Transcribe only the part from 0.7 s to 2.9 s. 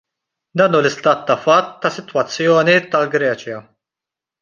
hu l-istat ta' fatt tas-sitwazzjoni